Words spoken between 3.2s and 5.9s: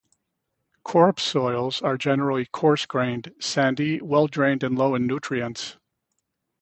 sandy, well drained and low in nutrients.